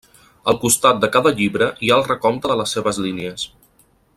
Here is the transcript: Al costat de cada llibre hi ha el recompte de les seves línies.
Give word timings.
Al 0.51 0.55
costat 0.63 1.03
de 1.03 1.09
cada 1.15 1.33
llibre 1.41 1.67
hi 1.87 1.91
ha 1.93 1.99
el 2.01 2.07
recompte 2.09 2.51
de 2.53 2.57
les 2.63 2.77
seves 2.77 3.01
línies. 3.07 3.47